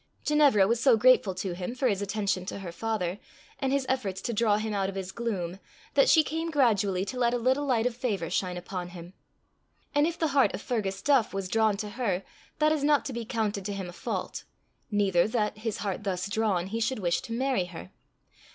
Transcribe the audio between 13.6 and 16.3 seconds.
to him a fault neither that, his heart thus